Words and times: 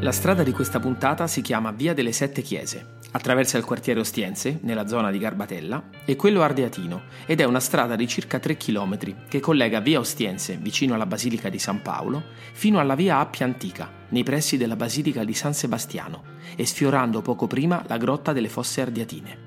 La 0.00 0.12
strada 0.12 0.44
di 0.44 0.52
questa 0.52 0.78
puntata 0.78 1.26
si 1.26 1.42
chiama 1.42 1.72
Via 1.72 1.92
delle 1.92 2.12
Sette 2.12 2.40
Chiese, 2.40 2.98
attraversa 3.10 3.58
il 3.58 3.64
quartiere 3.64 3.98
Ostiense, 3.98 4.60
nella 4.62 4.86
zona 4.86 5.10
di 5.10 5.18
Garbatella, 5.18 5.88
e 6.04 6.14
quello 6.14 6.42
Ardeatino, 6.42 7.02
ed 7.26 7.40
è 7.40 7.44
una 7.44 7.58
strada 7.58 7.96
di 7.96 8.06
circa 8.06 8.38
3 8.38 8.56
km 8.56 9.26
che 9.26 9.40
collega 9.40 9.80
Via 9.80 9.98
Ostiense, 9.98 10.56
vicino 10.56 10.94
alla 10.94 11.04
Basilica 11.04 11.48
di 11.48 11.58
San 11.58 11.82
Paolo, 11.82 12.22
fino 12.52 12.78
alla 12.78 12.94
Via 12.94 13.18
Appia 13.18 13.44
Antica, 13.44 13.90
nei 14.10 14.22
pressi 14.22 14.56
della 14.56 14.76
Basilica 14.76 15.24
di 15.24 15.34
San 15.34 15.52
Sebastiano, 15.52 16.22
e 16.54 16.64
sfiorando 16.64 17.20
poco 17.20 17.48
prima 17.48 17.82
la 17.88 17.96
grotta 17.96 18.32
delle 18.32 18.48
Fosse 18.48 18.82
Ardeatine. 18.82 19.46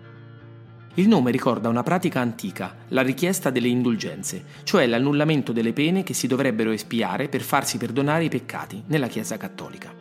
Il 0.95 1.07
nome 1.07 1.31
ricorda 1.31 1.69
una 1.69 1.83
pratica 1.83 2.19
antica, 2.19 2.75
la 2.89 3.01
richiesta 3.01 3.51
delle 3.51 3.69
indulgenze, 3.69 4.43
cioè 4.63 4.85
l'annullamento 4.85 5.53
delle 5.53 5.71
pene 5.71 6.03
che 6.03 6.13
si 6.13 6.27
dovrebbero 6.27 6.71
espiare 6.71 7.29
per 7.29 7.41
farsi 7.41 7.77
perdonare 7.77 8.25
i 8.25 8.29
peccati 8.29 8.83
nella 8.87 9.07
Chiesa 9.07 9.37
cattolica. 9.37 10.00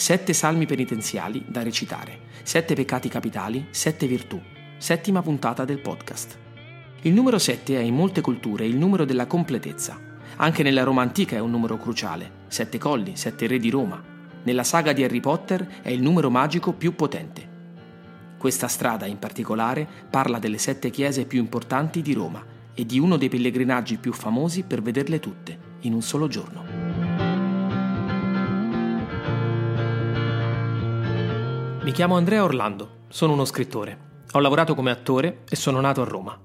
Sette 0.00 0.32
salmi 0.32 0.64
penitenziali 0.64 1.44
da 1.46 1.62
recitare, 1.62 2.20
sette 2.42 2.72
peccati 2.72 3.10
capitali, 3.10 3.66
sette 3.68 4.06
virtù. 4.06 4.40
Settima 4.78 5.20
puntata 5.20 5.66
del 5.66 5.78
podcast. 5.78 6.38
Il 7.02 7.12
numero 7.12 7.38
7 7.38 7.76
è 7.76 7.80
in 7.80 7.96
molte 7.96 8.22
culture 8.22 8.64
il 8.64 8.78
numero 8.78 9.04
della 9.04 9.26
completezza. 9.26 10.00
Anche 10.36 10.62
nella 10.62 10.84
Roma 10.84 11.02
antica 11.02 11.36
è 11.36 11.38
un 11.40 11.50
numero 11.50 11.76
cruciale, 11.76 12.30
sette 12.46 12.78
colli, 12.78 13.14
sette 13.14 13.46
re 13.46 13.58
di 13.58 13.68
Roma. 13.68 14.02
Nella 14.42 14.64
saga 14.64 14.94
di 14.94 15.04
Harry 15.04 15.20
Potter 15.20 15.68
è 15.82 15.90
il 15.90 16.00
numero 16.00 16.30
magico 16.30 16.72
più 16.72 16.94
potente. 16.94 17.48
Questa 18.38 18.68
strada 18.68 19.04
in 19.04 19.18
particolare 19.18 19.86
parla 20.08 20.38
delle 20.38 20.56
sette 20.56 20.88
chiese 20.88 21.26
più 21.26 21.40
importanti 21.40 22.00
di 22.00 22.14
Roma 22.14 22.42
e 22.72 22.86
di 22.86 22.98
uno 22.98 23.18
dei 23.18 23.28
pellegrinaggi 23.28 23.98
più 23.98 24.14
famosi 24.14 24.62
per 24.62 24.80
vederle 24.80 25.20
tutte 25.20 25.58
in 25.80 25.92
un 25.92 26.00
solo 26.00 26.26
giorno. 26.26 26.69
Mi 31.90 31.96
chiamo 31.96 32.14
Andrea 32.14 32.44
Orlando, 32.44 32.98
sono 33.08 33.32
uno 33.32 33.44
scrittore. 33.44 33.98
Ho 34.30 34.38
lavorato 34.38 34.76
come 34.76 34.92
attore 34.92 35.40
e 35.50 35.56
sono 35.56 35.80
nato 35.80 36.02
a 36.02 36.04
Roma. 36.04 36.38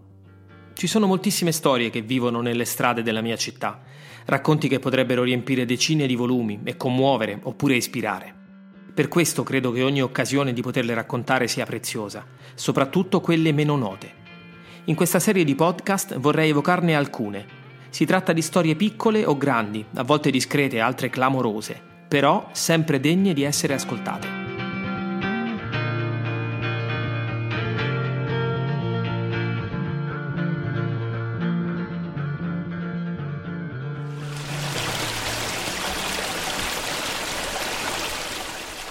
Ci 0.73 0.87
sono 0.87 1.05
moltissime 1.05 1.51
storie 1.51 1.91
che 1.91 2.01
vivono 2.01 2.41
nelle 2.41 2.65
strade 2.65 3.03
della 3.03 3.21
mia 3.21 3.35
città, 3.35 3.79
racconti 4.25 4.67
che 4.67 4.79
potrebbero 4.79 5.21
riempire 5.21 5.65
decine 5.65 6.07
di 6.07 6.15
volumi 6.15 6.61
e 6.63 6.77
commuovere 6.77 7.39
oppure 7.43 7.75
ispirare. 7.75 8.33
Per 8.91 9.07
questo 9.07 9.43
credo 9.43 9.71
che 9.71 9.83
ogni 9.83 10.01
occasione 10.01 10.51
di 10.51 10.63
poterle 10.63 10.95
raccontare 10.95 11.47
sia 11.47 11.67
preziosa, 11.67 12.25
soprattutto 12.55 13.21
quelle 13.21 13.51
meno 13.51 13.75
note. 13.75 14.11
In 14.85 14.95
questa 14.95 15.19
serie 15.19 15.43
di 15.43 15.53
podcast 15.53 16.17
vorrei 16.17 16.49
evocarne 16.49 16.95
alcune. 16.95 17.45
Si 17.89 18.05
tratta 18.05 18.33
di 18.33 18.41
storie 18.41 18.75
piccole 18.75 19.23
o 19.23 19.37
grandi, 19.37 19.85
a 19.93 20.03
volte 20.03 20.31
discrete, 20.31 20.79
altre 20.79 21.11
clamorose, 21.11 21.79
però 22.07 22.49
sempre 22.51 22.99
degne 22.99 23.33
di 23.33 23.43
essere 23.43 23.75
ascoltate. 23.75 24.44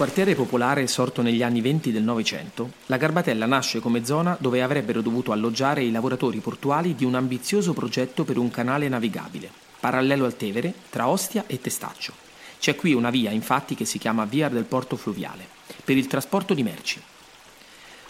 Quartiere 0.04 0.34
popolare 0.34 0.86
sorto 0.86 1.22
negli 1.22 1.42
anni 1.42 1.62
venti 1.62 1.90
del 1.90 2.02
Novecento, 2.02 2.72
la 2.86 2.98
Garbatella 2.98 3.46
nasce 3.46 3.80
come 3.80 4.04
zona 4.04 4.36
dove 4.38 4.60
avrebbero 4.60 5.00
dovuto 5.00 5.32
alloggiare 5.32 5.82
i 5.82 5.90
lavoratori 5.90 6.40
portuali 6.40 6.94
di 6.94 7.06
un 7.06 7.14
ambizioso 7.14 7.72
progetto 7.72 8.22
per 8.22 8.36
un 8.36 8.50
canale 8.50 8.86
navigabile, 8.90 9.50
parallelo 9.80 10.26
al 10.26 10.36
Tevere, 10.36 10.74
tra 10.90 11.08
Ostia 11.08 11.44
e 11.46 11.58
Testaccio. 11.58 12.12
C'è 12.58 12.76
qui 12.76 12.92
una 12.92 13.08
via, 13.08 13.30
infatti, 13.30 13.74
che 13.74 13.86
si 13.86 13.96
chiama 13.96 14.26
Via 14.26 14.50
del 14.50 14.64
Porto 14.64 14.96
Fluviale, 14.96 15.46
per 15.82 15.96
il 15.96 16.06
trasporto 16.06 16.52
di 16.52 16.62
merci. 16.62 17.00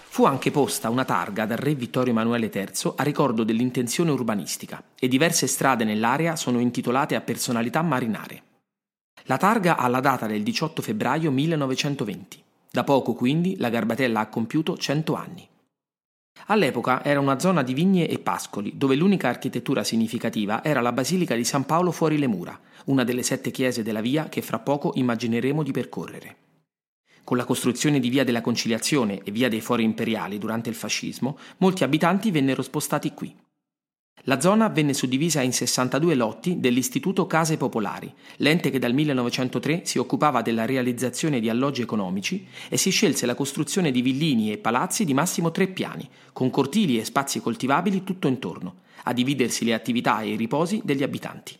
Fu 0.08 0.24
anche 0.24 0.50
posta 0.50 0.90
una 0.90 1.04
targa 1.04 1.46
dal 1.46 1.58
re 1.58 1.76
Vittorio 1.76 2.10
Emanuele 2.10 2.50
III 2.52 2.94
a 2.96 3.04
ricordo 3.04 3.44
dell'intenzione 3.44 4.10
urbanistica 4.10 4.82
e 4.98 5.06
diverse 5.06 5.46
strade 5.46 5.84
nell'area 5.84 6.34
sono 6.34 6.58
intitolate 6.58 7.14
a 7.14 7.20
personalità 7.20 7.82
marinare. 7.82 8.53
La 9.26 9.38
targa 9.38 9.78
ha 9.78 9.88
la 9.88 10.00
data 10.00 10.26
del 10.26 10.42
18 10.42 10.82
febbraio 10.82 11.30
1920. 11.30 12.42
Da 12.70 12.84
poco 12.84 13.14
quindi 13.14 13.56
la 13.56 13.70
Garbatella 13.70 14.20
ha 14.20 14.28
compiuto 14.28 14.76
100 14.76 15.14
anni. 15.14 15.48
All'epoca 16.48 17.02
era 17.02 17.20
una 17.20 17.38
zona 17.38 17.62
di 17.62 17.72
vigne 17.72 18.06
e 18.06 18.18
pascoli, 18.18 18.76
dove 18.76 18.96
l'unica 18.96 19.30
architettura 19.30 19.82
significativa 19.82 20.62
era 20.62 20.82
la 20.82 20.92
Basilica 20.92 21.34
di 21.34 21.44
San 21.44 21.64
Paolo 21.64 21.90
fuori 21.90 22.18
le 22.18 22.26
mura, 22.26 22.60
una 22.86 23.02
delle 23.02 23.22
sette 23.22 23.50
chiese 23.50 23.82
della 23.82 24.02
via 24.02 24.28
che 24.28 24.42
fra 24.42 24.58
poco 24.58 24.92
immagineremo 24.94 25.62
di 25.62 25.70
percorrere. 25.70 26.36
Con 27.24 27.38
la 27.38 27.46
costruzione 27.46 28.00
di 28.00 28.10
Via 28.10 28.24
della 28.24 28.42
Conciliazione 28.42 29.22
e 29.24 29.30
Via 29.30 29.48
dei 29.48 29.62
Fori 29.62 29.84
Imperiali 29.84 30.36
durante 30.36 30.68
il 30.68 30.74
fascismo, 30.74 31.38
molti 31.58 31.82
abitanti 31.82 32.30
vennero 32.30 32.60
spostati 32.60 33.14
qui. 33.14 33.34
La 34.26 34.40
zona 34.40 34.68
venne 34.68 34.94
suddivisa 34.94 35.42
in 35.42 35.52
62 35.52 36.14
lotti 36.14 36.58
dell'Istituto 36.58 37.26
Case 37.26 37.58
Popolari, 37.58 38.10
l'ente 38.36 38.70
che 38.70 38.78
dal 38.78 38.94
1903 38.94 39.82
si 39.84 39.98
occupava 39.98 40.40
della 40.40 40.64
realizzazione 40.64 41.40
di 41.40 41.50
alloggi 41.50 41.82
economici 41.82 42.46
e 42.70 42.78
si 42.78 42.88
scelse 42.88 43.26
la 43.26 43.34
costruzione 43.34 43.90
di 43.90 44.00
villini 44.00 44.50
e 44.50 44.56
palazzi 44.56 45.04
di 45.04 45.12
massimo 45.12 45.50
tre 45.50 45.66
piani, 45.66 46.08
con 46.32 46.48
cortili 46.48 46.98
e 46.98 47.04
spazi 47.04 47.40
coltivabili 47.40 48.02
tutto 48.02 48.26
intorno, 48.26 48.76
a 49.02 49.12
dividersi 49.12 49.62
le 49.62 49.74
attività 49.74 50.22
e 50.22 50.30
i 50.30 50.36
riposi 50.36 50.80
degli 50.82 51.02
abitanti. 51.02 51.58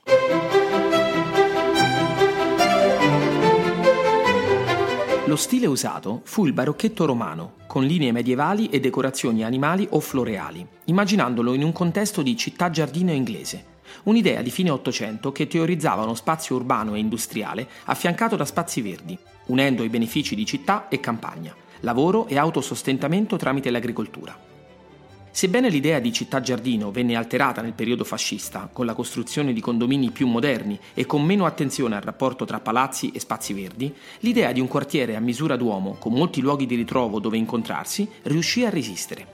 Lo 5.27 5.37
stile 5.37 5.67
usato 5.67 6.21
fu 6.25 6.45
il 6.45 6.53
barocchetto 6.53 7.07
romano, 7.07 7.55
con 7.67 7.85
linee 7.85 8.12
medievali 8.12 8.69
e 8.69 8.79
decorazioni 8.79 9.43
animali 9.43 9.87
o 9.93 10.01
floreali, 10.01 10.67
immaginandolo 10.85 11.55
in 11.55 11.62
un 11.62 11.73
contesto 11.73 12.21
di 12.21 12.37
città-giardino 12.37 13.11
inglese, 13.11 13.65
un'idea 14.03 14.43
di 14.43 14.51
fine 14.51 14.69
Ottocento 14.69 15.33
che 15.33 15.47
teorizzava 15.47 16.03
uno 16.03 16.15
spazio 16.15 16.57
urbano 16.57 16.95
e 16.95 16.99
industriale 16.99 17.67
affiancato 17.84 18.37
da 18.37 18.45
spazi 18.45 18.83
verdi, 18.83 19.19
unendo 19.47 19.83
i 19.83 19.89
benefici 19.89 20.34
di 20.34 20.45
città 20.45 20.89
e 20.89 21.01
campagna, 21.01 21.57
lavoro 21.81 22.27
e 22.27 22.37
autosostentamento 22.37 23.37
tramite 23.37 23.71
l'agricoltura. 23.71 24.53
Sebbene 25.34 25.69
l'idea 25.69 25.99
di 25.99 26.12
città-giardino 26.12 26.93
venne 26.93 27.17
alterata 27.17 27.61
nel 27.61 27.72
periodo 27.72 28.05
fascista, 28.05 28.69
con 28.72 28.87
la 28.87 28.95
costruzione 28.95 29.53
di 29.53 29.61
condomini 29.61 30.12
più 30.12 30.28
moderni 30.28 30.78
e 30.95 31.06
con 31.06 31.25
meno 31.25 31.45
attenzione 31.45 31.97
al 31.97 32.03
rapporto 32.03 32.45
tra 32.45 32.61
palazzi 32.61 33.11
e 33.11 33.19
spazi 33.19 33.53
verdi, 33.53 33.93
l'idea 34.21 34.53
di 34.53 34.61
un 34.61 34.69
quartiere 34.69 35.17
a 35.17 35.21
misura 35.21 35.56
d'uomo, 35.56 35.97
con 35.99 36.12
molti 36.12 36.41
luoghi 36.41 36.67
di 36.67 36.77
ritrovo 36.77 37.19
dove 37.19 37.37
incontrarsi, 37.37 38.09
riuscì 38.22 38.65
a 38.65 38.71
resistere. 38.71 39.27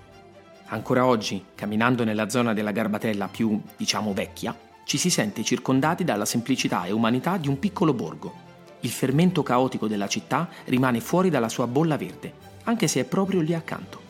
Ancora 0.69 1.05
oggi, 1.05 1.44
camminando 1.55 2.03
nella 2.03 2.31
zona 2.31 2.55
della 2.55 2.72
Garbatella 2.72 3.28
più, 3.28 3.61
diciamo, 3.77 4.15
vecchia, 4.15 4.59
ci 4.84 4.97
si 4.97 5.11
sente 5.11 5.44
circondati 5.44 6.03
dalla 6.03 6.25
semplicità 6.25 6.87
e 6.87 6.93
umanità 6.93 7.37
di 7.37 7.49
un 7.49 7.59
piccolo 7.59 7.93
borgo. 7.93 8.32
Il 8.81 8.91
fermento 8.91 9.43
caotico 9.43 9.87
della 9.87 10.09
città 10.09 10.49
rimane 10.65 11.00
fuori 11.00 11.28
dalla 11.28 11.50
sua 11.50 11.67
bolla 11.67 11.99
verde, 11.99 12.32
anche 12.65 12.88
se 12.88 13.00
è 13.00 13.05
proprio 13.05 13.43
lì 13.43 13.53
accanto. 13.53 14.09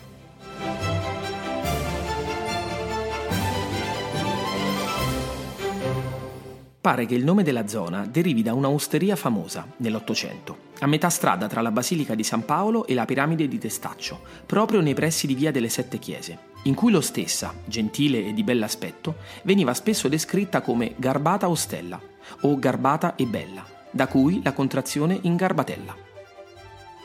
Pare 6.80 7.04
che 7.04 7.14
il 7.14 7.24
nome 7.24 7.42
della 7.42 7.68
zona 7.68 8.06
derivi 8.10 8.42
da 8.42 8.54
un'osteria 8.54 9.14
famosa 9.14 9.66
nell'Ottocento, 9.78 10.68
a 10.78 10.86
metà 10.86 11.10
strada 11.10 11.46
tra 11.46 11.60
la 11.60 11.70
Basilica 11.70 12.14
di 12.14 12.24
San 12.24 12.46
Paolo 12.46 12.86
e 12.86 12.94
la 12.94 13.04
piramide 13.04 13.46
di 13.48 13.58
Testaccio, 13.58 14.20
proprio 14.46 14.80
nei 14.80 14.94
pressi 14.94 15.26
di 15.26 15.34
Via 15.34 15.50
delle 15.50 15.68
Sette 15.68 15.98
Chiese, 15.98 16.38
in 16.62 16.72
cui 16.72 16.90
lo 16.90 17.02
stessa, 17.02 17.52
gentile 17.66 18.24
e 18.24 18.32
di 18.32 18.42
bell'aspetto, 18.42 19.16
veniva 19.42 19.74
spesso 19.74 20.08
descritta 20.08 20.62
come 20.62 20.94
garbata 20.96 21.50
ostella 21.50 22.00
o 22.40 22.58
garbata 22.58 23.14
e 23.14 23.26
bella, 23.26 23.62
da 23.90 24.06
cui 24.06 24.40
la 24.42 24.54
contrazione 24.54 25.18
in 25.20 25.36
garbatella. 25.36 25.94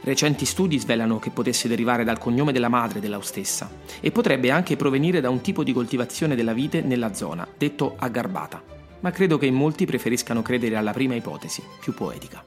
Recenti 0.04 0.46
studi 0.46 0.80
svelano 0.80 1.20
che 1.20 1.32
potesse 1.32 1.68
derivare 1.68 2.06
dal 2.06 2.18
cognome 2.18 2.54
della 2.54 2.70
madre 2.70 3.02
della 3.02 3.20
stessa 3.22 3.70
e 4.00 4.10
potrebbe 4.10 4.52
anche 4.52 4.78
provenire 4.78 5.20
da 5.20 5.30
un 5.30 5.42
tipo 5.42 5.66
di 5.66 5.74
coltivazione 5.74 6.34
della 6.34 6.54
vite 6.54 6.80
nella 6.80 7.14
zona, 7.14 7.46
detto 7.58 7.96
aggarbata 8.00 8.75
ma 9.06 9.12
credo 9.12 9.38
che 9.38 9.46
in 9.46 9.54
molti 9.54 9.86
preferiscano 9.86 10.42
credere 10.42 10.78
alla 10.78 10.92
prima 10.92 11.14
ipotesi, 11.14 11.62
più 11.80 11.94
poetica. 11.94 12.44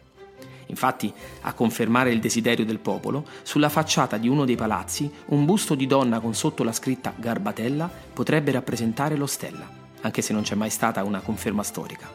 Infatti, 0.67 1.13
a 1.43 1.53
confermare 1.53 2.11
il 2.11 2.19
desiderio 2.19 2.65
del 2.65 2.81
popolo, 2.81 3.25
sulla 3.45 3.69
facciata 3.69 4.17
di 4.17 4.27
uno 4.27 4.45
dei 4.45 4.57
palazzi, 4.57 5.09
un 5.27 5.45
busto 5.45 5.77
di 5.77 5.87
donna 5.87 6.19
con 6.19 6.35
sotto 6.35 6.65
la 6.65 6.73
scritta 6.73 7.15
Garbatella 7.15 7.89
potrebbe 8.13 8.51
rappresentare 8.51 9.15
lo 9.15 9.27
Stella, 9.27 9.71
anche 10.01 10.21
se 10.21 10.33
non 10.33 10.43
c'è 10.43 10.57
mai 10.57 10.71
stata 10.71 11.05
una 11.05 11.21
conferma 11.21 11.63
storica. 11.63 12.13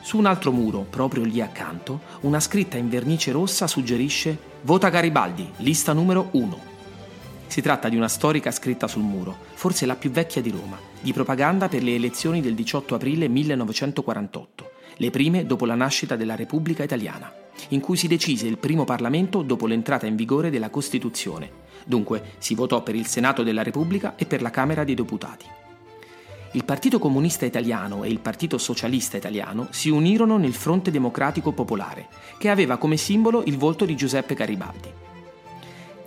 Su 0.00 0.18
un 0.18 0.26
altro 0.26 0.50
muro, 0.50 0.80
proprio 0.80 1.22
lì 1.22 1.40
accanto, 1.40 2.00
una 2.22 2.40
scritta 2.40 2.76
in 2.76 2.88
vernice 2.88 3.30
rossa 3.30 3.68
suggerisce 3.68 4.36
Vota 4.62 4.88
Garibaldi, 4.88 5.48
lista 5.58 5.92
numero 5.92 6.30
1. 6.32 6.67
Si 7.48 7.62
tratta 7.62 7.88
di 7.88 7.96
una 7.96 8.08
storica 8.08 8.50
scritta 8.50 8.86
sul 8.86 9.02
muro, 9.02 9.36
forse 9.54 9.86
la 9.86 9.96
più 9.96 10.10
vecchia 10.10 10.42
di 10.42 10.50
Roma, 10.50 10.78
di 11.00 11.14
propaganda 11.14 11.68
per 11.68 11.82
le 11.82 11.94
elezioni 11.94 12.42
del 12.42 12.54
18 12.54 12.94
aprile 12.94 13.26
1948, 13.26 14.70
le 14.98 15.10
prime 15.10 15.46
dopo 15.46 15.64
la 15.64 15.74
nascita 15.74 16.14
della 16.14 16.36
Repubblica 16.36 16.82
Italiana, 16.82 17.32
in 17.68 17.80
cui 17.80 17.96
si 17.96 18.06
decise 18.06 18.46
il 18.46 18.58
primo 18.58 18.84
Parlamento 18.84 19.40
dopo 19.40 19.66
l'entrata 19.66 20.06
in 20.06 20.14
vigore 20.14 20.50
della 20.50 20.68
Costituzione. 20.68 21.50
Dunque 21.86 22.34
si 22.36 22.54
votò 22.54 22.82
per 22.82 22.94
il 22.94 23.06
Senato 23.06 23.42
della 23.42 23.62
Repubblica 23.62 24.14
e 24.16 24.26
per 24.26 24.42
la 24.42 24.50
Camera 24.50 24.84
dei 24.84 24.94
Deputati. 24.94 25.46
Il 26.52 26.64
Partito 26.64 26.98
Comunista 26.98 27.46
Italiano 27.46 28.04
e 28.04 28.08
il 28.08 28.20
Partito 28.20 28.58
Socialista 28.58 29.16
Italiano 29.16 29.68
si 29.70 29.88
unirono 29.88 30.36
nel 30.36 30.54
Fronte 30.54 30.90
Democratico 30.90 31.52
Popolare, 31.52 32.08
che 32.36 32.50
aveva 32.50 32.76
come 32.76 32.98
simbolo 32.98 33.42
il 33.46 33.56
volto 33.56 33.86
di 33.86 33.96
Giuseppe 33.96 34.34
Garibaldi. 34.34 35.06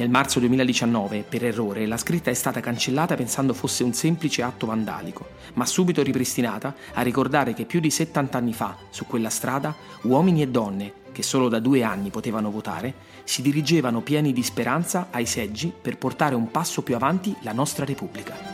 Nel 0.01 0.09
marzo 0.09 0.39
2019, 0.39 1.23
per 1.29 1.45
errore, 1.45 1.85
la 1.85 1.95
scritta 1.95 2.31
è 2.31 2.33
stata 2.33 2.59
cancellata 2.59 3.13
pensando 3.13 3.53
fosse 3.53 3.83
un 3.83 3.93
semplice 3.93 4.41
atto 4.41 4.65
vandalico, 4.65 5.27
ma 5.53 5.65
subito 5.67 6.01
ripristinata 6.01 6.73
a 6.93 7.03
ricordare 7.03 7.53
che 7.53 7.65
più 7.65 7.79
di 7.79 7.91
70 7.91 8.35
anni 8.35 8.51
fa, 8.51 8.75
su 8.89 9.05
quella 9.05 9.29
strada, 9.29 9.75
uomini 10.05 10.41
e 10.41 10.47
donne, 10.47 10.91
che 11.11 11.21
solo 11.21 11.49
da 11.49 11.59
due 11.59 11.83
anni 11.83 12.09
potevano 12.09 12.49
votare, 12.49 12.95
si 13.25 13.43
dirigevano 13.43 14.01
pieni 14.01 14.33
di 14.33 14.41
speranza 14.41 15.09
ai 15.11 15.27
seggi 15.27 15.71
per 15.79 15.99
portare 15.99 16.33
un 16.33 16.49
passo 16.49 16.81
più 16.81 16.95
avanti 16.95 17.35
la 17.41 17.53
nostra 17.53 17.85
Repubblica. 17.85 18.50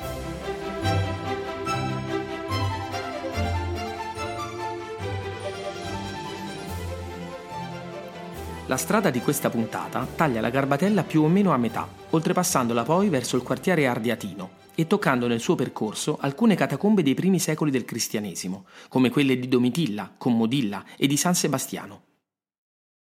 La 8.67 8.75
strada 8.75 9.09
di 9.09 9.21
questa 9.21 9.49
puntata 9.49 10.05
taglia 10.05 10.41
la 10.41 10.49
Garbatella 10.49 11.03
più 11.03 11.21
o 11.21 11.29
meno 11.29 11.53
a 11.53 11.57
metà, 11.57 11.87
oltrepassandola 12.09 12.83
poi 12.83 13.07
verso 13.07 13.37
il 13.37 13.41
quartiere 13.41 13.87
Ardiatino 13.87 14.65
e 14.75 14.87
toccando 14.87 15.27
nel 15.27 15.39
suo 15.39 15.55
percorso 15.55 16.17
alcune 16.19 16.55
catacombe 16.55 17.01
dei 17.01 17.13
primi 17.13 17.39
secoli 17.39 17.71
del 17.71 17.85
cristianesimo, 17.85 18.65
come 18.89 19.09
quelle 19.09 19.39
di 19.39 19.47
Domitilla, 19.47 20.13
Commodilla 20.17 20.83
e 20.97 21.07
di 21.07 21.15
San 21.15 21.33
Sebastiano. 21.33 22.01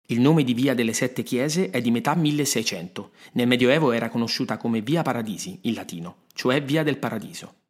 Il 0.09 0.21
nome 0.21 0.45
di 0.45 0.53
Via 0.53 0.75
delle 0.75 0.93
Sette 0.93 1.23
Chiese 1.23 1.71
è 1.71 1.81
di 1.81 1.91
metà 1.91 2.15
1600. 2.15 3.13
Nel 3.33 3.47
Medioevo 3.47 3.93
era 3.93 4.11
conosciuta 4.11 4.59
come 4.59 4.83
Via 4.83 5.01
Paradisi, 5.01 5.59
in 5.63 5.73
latino, 5.73 6.17
cioè 6.35 6.63
Via 6.63 6.83
del 6.83 6.99
Paradiso. 6.99 7.66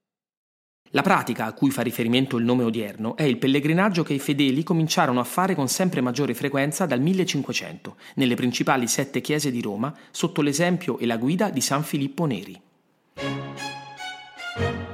La 0.90 1.02
pratica 1.02 1.46
a 1.46 1.52
cui 1.52 1.70
fa 1.70 1.82
riferimento 1.82 2.36
il 2.36 2.44
nome 2.44 2.62
odierno 2.62 3.16
è 3.16 3.24
il 3.24 3.38
pellegrinaggio 3.38 4.02
che 4.02 4.14
i 4.14 4.18
fedeli 4.18 4.62
cominciarono 4.62 5.20
a 5.20 5.24
fare 5.24 5.54
con 5.54 5.68
sempre 5.68 6.00
maggiore 6.00 6.32
frequenza 6.32 6.86
dal 6.86 7.00
1500 7.00 7.96
nelle 8.14 8.34
principali 8.34 8.86
sette 8.86 9.20
chiese 9.20 9.50
di 9.50 9.60
Roma 9.60 9.94
sotto 10.10 10.42
l'esempio 10.42 10.98
e 10.98 11.06
la 11.06 11.16
guida 11.16 11.50
di 11.50 11.60
San 11.60 11.82
Filippo 11.82 12.24
Neri. 12.24 12.60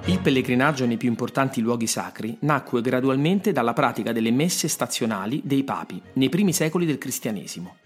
Il 0.06 0.18
pellegrinaggio 0.18 0.86
nei 0.86 0.96
più 0.96 1.08
importanti 1.08 1.60
luoghi 1.60 1.86
sacri 1.86 2.36
nacque 2.40 2.80
gradualmente 2.80 3.52
dalla 3.52 3.72
pratica 3.72 4.12
delle 4.12 4.32
messe 4.32 4.68
stazionali 4.68 5.42
dei 5.44 5.62
papi 5.62 6.00
nei 6.14 6.28
primi 6.28 6.52
secoli 6.52 6.86
del 6.86 6.98
cristianesimo. 6.98 7.76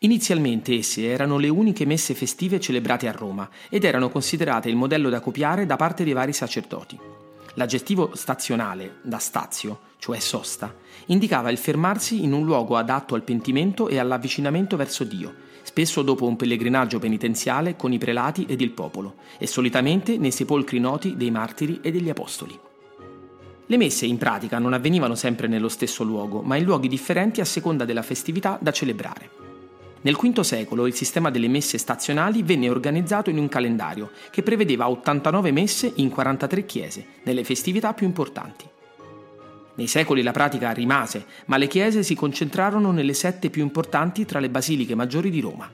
Inizialmente 0.00 0.74
esse 0.74 1.06
erano 1.06 1.38
le 1.38 1.48
uniche 1.48 1.84
messe 1.84 2.14
festive 2.14 2.60
celebrate 2.60 3.08
a 3.08 3.12
Roma 3.12 3.48
ed 3.68 3.84
erano 3.84 4.10
considerate 4.10 4.68
il 4.68 4.76
modello 4.76 5.08
da 5.08 5.20
copiare 5.20 5.66
da 5.66 5.76
parte 5.76 6.04
dei 6.04 6.12
vari 6.12 6.32
sacerdoti. 6.32 7.17
L'aggettivo 7.58 8.12
stazionale, 8.14 8.98
da 9.02 9.18
stazio, 9.18 9.80
cioè 9.98 10.20
sosta, 10.20 10.72
indicava 11.06 11.50
il 11.50 11.58
fermarsi 11.58 12.22
in 12.22 12.32
un 12.32 12.44
luogo 12.44 12.76
adatto 12.76 13.16
al 13.16 13.24
pentimento 13.24 13.88
e 13.88 13.98
all'avvicinamento 13.98 14.76
verso 14.76 15.02
Dio, 15.02 15.34
spesso 15.62 16.02
dopo 16.02 16.24
un 16.24 16.36
pellegrinaggio 16.36 17.00
penitenziale 17.00 17.74
con 17.74 17.92
i 17.92 17.98
prelati 17.98 18.46
ed 18.48 18.60
il 18.60 18.70
popolo, 18.70 19.16
e 19.38 19.48
solitamente 19.48 20.18
nei 20.18 20.30
sepolcri 20.30 20.78
noti 20.78 21.16
dei 21.16 21.32
martiri 21.32 21.80
e 21.82 21.90
degli 21.90 22.08
apostoli. 22.08 22.56
Le 23.66 23.76
messe 23.76 24.06
in 24.06 24.18
pratica 24.18 24.60
non 24.60 24.72
avvenivano 24.72 25.16
sempre 25.16 25.48
nello 25.48 25.68
stesso 25.68 26.04
luogo, 26.04 26.42
ma 26.42 26.54
in 26.54 26.62
luoghi 26.62 26.86
differenti 26.86 27.40
a 27.40 27.44
seconda 27.44 27.84
della 27.84 28.02
festività 28.02 28.56
da 28.60 28.70
celebrare. 28.70 29.47
Nel 30.00 30.14
V 30.14 30.40
secolo 30.40 30.86
il 30.86 30.94
sistema 30.94 31.30
delle 31.30 31.48
messe 31.48 31.76
stazionali 31.76 32.42
venne 32.44 32.70
organizzato 32.70 33.30
in 33.30 33.38
un 33.38 33.48
calendario 33.48 34.12
che 34.30 34.44
prevedeva 34.44 34.88
89 34.88 35.50
messe 35.50 35.92
in 35.96 36.08
43 36.08 36.64
chiese, 36.66 37.06
nelle 37.24 37.42
festività 37.42 37.92
più 37.94 38.06
importanti. 38.06 38.64
Nei 39.74 39.88
secoli 39.88 40.22
la 40.22 40.32
pratica 40.32 40.70
rimase, 40.70 41.24
ma 41.46 41.56
le 41.56 41.66
chiese 41.66 42.02
si 42.02 42.14
concentrarono 42.14 42.92
nelle 42.92 43.14
sette 43.14 43.50
più 43.50 43.62
importanti 43.62 44.24
tra 44.24 44.38
le 44.38 44.50
basiliche 44.50 44.94
maggiori 44.94 45.30
di 45.30 45.40
Roma. 45.40 45.68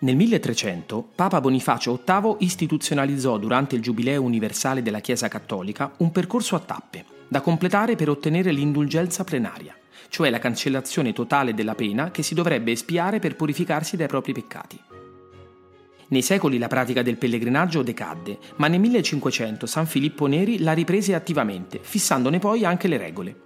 Nel 0.00 0.14
1300 0.14 1.08
Papa 1.14 1.40
Bonifacio 1.40 2.00
VIII 2.04 2.36
istituzionalizzò 2.40 3.36
durante 3.36 3.74
il 3.74 3.82
Giubileo 3.82 4.22
universale 4.22 4.82
della 4.82 5.00
Chiesa 5.00 5.28
Cattolica 5.28 5.92
un 5.98 6.12
percorso 6.12 6.54
a 6.54 6.60
tappe, 6.60 7.04
da 7.26 7.40
completare 7.40 7.96
per 7.96 8.08
ottenere 8.08 8.52
l'indulgenza 8.52 9.24
plenaria 9.24 9.74
cioè 10.08 10.30
la 10.30 10.38
cancellazione 10.38 11.12
totale 11.12 11.54
della 11.54 11.74
pena 11.74 12.10
che 12.10 12.22
si 12.22 12.34
dovrebbe 12.34 12.72
espiare 12.72 13.18
per 13.18 13.36
purificarsi 13.36 13.96
dai 13.96 14.06
propri 14.06 14.32
peccati. 14.32 14.80
Nei 16.10 16.22
secoli 16.22 16.56
la 16.56 16.68
pratica 16.68 17.02
del 17.02 17.18
pellegrinaggio 17.18 17.82
decadde, 17.82 18.38
ma 18.56 18.66
nel 18.66 18.80
1500 18.80 19.66
San 19.66 19.86
Filippo 19.86 20.26
Neri 20.26 20.60
la 20.60 20.72
riprese 20.72 21.14
attivamente, 21.14 21.80
fissandone 21.82 22.38
poi 22.38 22.64
anche 22.64 22.88
le 22.88 22.96
regole. 22.96 23.36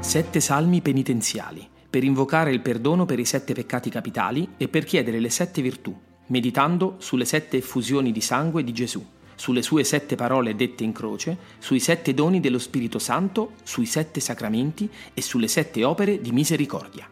Sette 0.00 0.40
salmi 0.40 0.80
penitenziali, 0.80 1.68
per 1.90 2.02
invocare 2.02 2.50
il 2.50 2.62
perdono 2.62 3.04
per 3.04 3.18
i 3.18 3.26
sette 3.26 3.52
peccati 3.52 3.90
capitali 3.90 4.54
e 4.56 4.68
per 4.68 4.84
chiedere 4.84 5.20
le 5.20 5.28
sette 5.28 5.60
virtù, 5.60 5.94
meditando 6.28 6.94
sulle 6.96 7.26
sette 7.26 7.58
effusioni 7.58 8.10
di 8.10 8.22
sangue 8.22 8.64
di 8.64 8.72
Gesù 8.72 9.04
sulle 9.38 9.62
sue 9.62 9.84
sette 9.84 10.16
parole 10.16 10.56
dette 10.56 10.82
in 10.82 10.92
croce, 10.92 11.36
sui 11.58 11.78
sette 11.78 12.12
doni 12.12 12.40
dello 12.40 12.58
Spirito 12.58 12.98
Santo, 12.98 13.52
sui 13.62 13.86
sette 13.86 14.18
sacramenti 14.18 14.90
e 15.14 15.22
sulle 15.22 15.46
sette 15.46 15.84
opere 15.84 16.20
di 16.20 16.32
misericordia. 16.32 17.08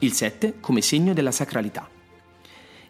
Il 0.00 0.12
sette 0.12 0.56
come 0.60 0.82
segno 0.82 1.14
della 1.14 1.32
sacralità. 1.32 1.88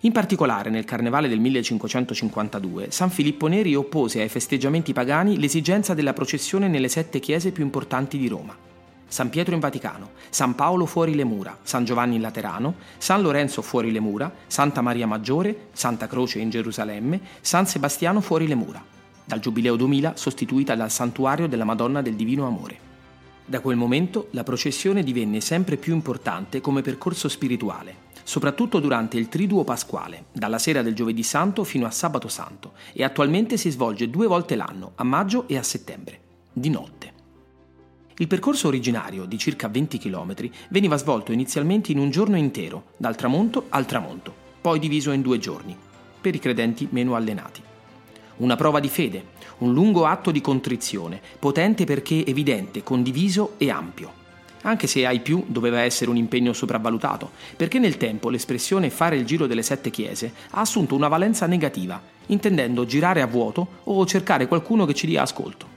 In 0.01 0.11
particolare 0.11 0.69
nel 0.69 0.85
Carnevale 0.85 1.29
del 1.29 1.39
1552 1.39 2.91
San 2.91 3.11
Filippo 3.11 3.47
Neri 3.47 3.77
oppose 3.77 4.21
ai 4.21 4.29
festeggiamenti 4.29 4.93
pagani 4.93 5.39
l'esigenza 5.39 5.95
della 5.95 6.13
processione 6.13 6.67
nelle 6.67 6.89
sette 6.89 7.21
chiese 7.21 7.53
più 7.53 7.63
importanti 7.63 8.19
di 8.19 8.27
Roma. 8.27 8.76
San 9.09 9.31
Pietro 9.31 9.55
in 9.55 9.61
Vaticano, 9.61 10.11
San 10.31 10.55
Paolo 10.55 10.85
fuori 10.85 11.15
le 11.15 11.25
mura, 11.25 11.59
San 11.63 11.85
Giovanni 11.85 12.17
in 12.17 12.21
Laterano, 12.21 12.75
San 12.99 13.23
Lorenzo 13.23 13.63
fuori 13.63 13.93
le 13.93 14.01
mura, 14.01 14.33
Santa 14.47 14.81
Maria 14.81 15.07
Maggiore, 15.07 15.69
Santa 15.73 16.07
Croce 16.07 16.41
in 16.41 16.51
Gerusalemme, 16.51 17.21
San 17.41 17.67
Sebastiano 17.67 18.21
fuori 18.21 18.47
le 18.47 18.55
mura, 18.55 18.85
dal 19.25 19.41
Giubileo 19.41 19.77
2000 19.77 20.17
sostituita 20.17 20.75
dal 20.75 20.91
Santuario 20.91 21.47
della 21.47 21.65
Madonna 21.65 22.03
del 22.03 22.15
Divino 22.15 22.47
Amore. 22.47 22.79
Da 23.49 23.61
quel 23.61 23.77
momento 23.77 24.27
la 24.33 24.43
processione 24.43 25.05
divenne 25.05 25.41
sempre 25.41 25.77
più 25.77 25.95
importante 25.95 26.61
come 26.61 26.83
percorso 26.83 27.29
spirituale, 27.29 28.05
soprattutto 28.25 28.81
durante 28.81 29.19
il 29.19 29.29
Triduo 29.29 29.63
Pasquale, 29.63 30.25
dalla 30.33 30.59
sera 30.59 30.83
del 30.83 30.95
Giovedì 30.95 31.23
Santo 31.23 31.63
fino 31.63 31.87
a 31.87 31.93
Sabato 31.93 32.27
Santo, 32.27 32.73
e 32.93 33.05
attualmente 33.05 33.57
si 33.57 33.71
svolge 33.71 34.11
due 34.11 34.27
volte 34.27 34.57
l'anno, 34.57 34.93
a 34.97 35.05
maggio 35.05 35.47
e 35.47 35.57
a 35.57 35.63
settembre, 35.63 36.19
di 36.53 36.71
notte. 36.71 37.16
Il 38.19 38.29
percorso 38.29 38.69
originario, 38.69 39.27
di 39.27 39.37
circa 39.37 39.69
20 39.69 39.99
km, 39.99 40.35
veniva 40.71 40.97
svolto 40.97 41.33
inizialmente 41.33 41.93
in 41.93 41.99
un 41.99 42.09
giorno 42.09 42.39
intero, 42.39 42.85
dal 42.97 43.15
tramonto 43.15 43.67
al 43.69 43.85
tramonto, 43.85 44.33
poi 44.59 44.79
diviso 44.79 45.13
in 45.13 45.21
due 45.21 45.39
giorni, 45.39 45.77
per 46.19 46.35
i 46.35 46.39
credenti 46.39 46.89
meno 46.91 47.15
allenati. 47.15 47.61
Una 48.37 48.57
prova 48.57 48.81
di 48.81 48.89
fede, 48.89 49.23
un 49.59 49.75
lungo 49.75 50.07
atto 50.07 50.31
di 50.31 50.41
contrizione, 50.41 51.21
potente 51.39 51.85
perché 51.85 52.25
evidente, 52.25 52.83
condiviso 52.83 53.53
e 53.59 53.69
ampio. 53.69 54.11
Anche 54.63 54.87
se 54.87 55.05
ai 55.05 55.21
più 55.21 55.45
doveva 55.47 55.83
essere 55.83 56.09
un 56.09 56.17
impegno 56.17 56.55
sopravvalutato, 56.55 57.33
perché 57.55 57.79
nel 57.79 57.99
tempo 57.99 58.31
l'espressione 58.31 58.89
fare 58.89 59.17
il 59.17 59.27
giro 59.27 59.47
delle 59.47 59.63
sette 59.63 59.91
chiese 59.91 60.33
ha 60.53 60.61
assunto 60.61 60.95
una 60.95 61.09
valenza 61.09 61.45
negativa, 61.45 62.01
intendendo 62.29 62.87
girare 62.87 63.21
a 63.21 63.27
vuoto 63.27 63.83
o 63.85 64.07
cercare 64.07 64.49
qualcuno 64.49 64.87
che 64.87 64.95
ci 64.95 65.07
dia 65.07 65.21
ascolto. 65.21 65.76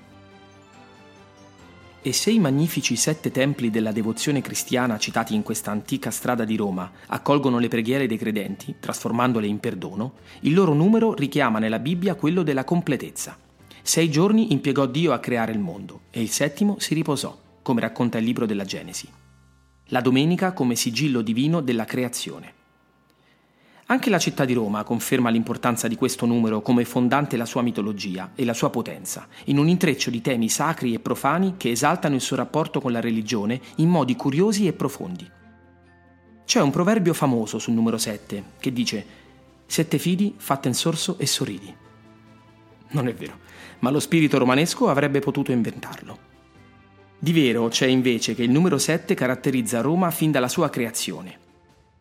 E 2.01 2.13
se 2.13 2.31
i 2.31 2.39
magnifici 2.39 2.95
sette 2.95 3.29
templi 3.29 3.69
della 3.69 3.91
devozione 3.91 4.41
cristiana 4.41 4.97
citati 4.97 5.35
in 5.35 5.43
questa 5.43 5.71
antica 5.71 6.11
strada 6.11 6.45
di 6.45 6.55
Roma 6.55 6.89
accolgono 7.07 7.59
le 7.59 7.67
preghiere 7.67 8.07
dei 8.07 8.17
credenti, 8.17 8.75
trasformandole 8.79 9.47
in 9.47 9.59
perdono, 9.59 10.13
il 10.41 10.53
loro 10.53 10.73
numero 10.73 11.13
richiama 11.13 11.59
nella 11.59 11.79
Bibbia 11.79 12.15
quello 12.15 12.41
della 12.41 12.63
completezza. 12.63 13.37
Sei 13.81 14.09
giorni 14.09 14.53
impiegò 14.53 14.85
Dio 14.85 15.11
a 15.11 15.19
creare 15.19 15.51
il 15.51 15.59
mondo 15.59 16.01
e 16.09 16.21
il 16.21 16.29
settimo 16.29 16.77
si 16.79 16.93
riposò, 16.93 17.37
come 17.61 17.81
racconta 17.81 18.17
il 18.17 18.23
libro 18.23 18.45
della 18.45 18.65
Genesi. 18.65 19.09
La 19.87 19.99
domenica 19.99 20.53
come 20.53 20.75
sigillo 20.75 21.21
divino 21.21 21.59
della 21.59 21.83
creazione. 21.83 22.53
Anche 23.91 24.11
la 24.11 24.19
città 24.19 24.45
di 24.45 24.53
Roma 24.53 24.83
conferma 24.83 25.31
l'importanza 25.31 25.87
di 25.87 25.95
questo 25.95 26.27
numero 26.27 26.61
come 26.61 26.85
fondante 26.85 27.37
la 27.37 27.45
sua 27.45 27.63
mitologia 27.63 28.33
e 28.35 28.45
la 28.45 28.53
sua 28.53 28.69
potenza, 28.69 29.27
in 29.45 29.57
un 29.57 29.67
intreccio 29.67 30.11
di 30.11 30.21
temi 30.21 30.47
sacri 30.47 30.93
e 30.93 30.99
profani 30.99 31.55
che 31.57 31.71
esaltano 31.71 32.13
il 32.13 32.21
suo 32.21 32.35
rapporto 32.35 32.79
con 32.81 32.91
la 32.91 32.99
religione 32.99 33.59
in 33.77 33.89
modi 33.89 34.15
curiosi 34.15 34.67
e 34.67 34.73
profondi. 34.73 35.27
C'è 36.45 36.61
un 36.61 36.69
proverbio 36.69 37.15
famoso 37.15 37.57
sul 37.57 37.73
numero 37.73 37.97
7 37.97 38.43
che 38.59 38.71
dice 38.71 39.05
Sette 39.65 39.97
fidi 39.97 40.35
fatte 40.37 40.67
in 40.67 40.75
sorso 40.75 41.17
e 41.17 41.25
sorridi. 41.25 41.75
Non 42.89 43.07
è 43.07 43.13
vero, 43.15 43.39
ma 43.79 43.89
lo 43.89 43.99
spirito 43.99 44.37
romanesco 44.37 44.87
avrebbe 44.87 45.19
potuto 45.19 45.51
inventarlo. 45.51 46.27
Di 47.17 47.33
vero 47.33 47.69
c'è 47.69 47.87
invece 47.87 48.35
che 48.35 48.43
il 48.43 48.51
numero 48.51 48.77
7 48.77 49.15
caratterizza 49.15 49.81
Roma 49.81 50.11
fin 50.11 50.29
dalla 50.29 50.47
sua 50.47 50.69
creazione. 50.69 51.38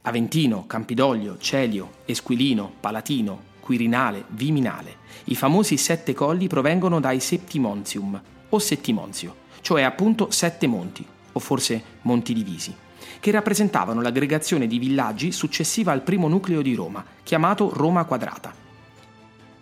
Aventino, 0.09 0.65
Campidoglio, 0.67 1.37
Celio, 1.39 1.97
Esquilino, 2.07 2.73
Palatino, 2.81 3.43
Quirinale, 3.61 4.25
Viminale. 4.29 4.97
I 5.25 5.35
famosi 5.35 5.77
sette 5.77 6.15
colli 6.15 6.47
provengono 6.47 6.99
dai 6.99 7.21
Septimontium 7.21 8.21
o 8.49 8.59
Settimonzio, 8.59 9.35
cioè 9.61 9.83
appunto 9.83 10.31
sette 10.31 10.67
monti, 10.67 11.07
o 11.33 11.39
forse 11.39 11.83
monti 12.03 12.33
divisi, 12.33 12.75
che 13.21 13.31
rappresentavano 13.31 14.01
l'aggregazione 14.01 14.67
di 14.67 14.79
villaggi 14.79 15.31
successiva 15.31 15.93
al 15.93 16.03
primo 16.03 16.27
nucleo 16.29 16.63
di 16.63 16.75
Roma, 16.75 17.05
chiamato 17.23 17.71
Roma 17.75 18.05
Quadrata. 18.05 18.55